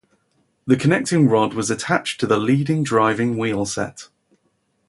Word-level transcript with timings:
The 0.65 0.77
connecting 0.77 1.29
rod 1.29 1.53
was 1.53 1.69
attached 1.69 2.19
to 2.21 2.25
the 2.25 2.39
leading 2.39 2.83
driving 2.83 3.35
wheelset. 3.35 4.07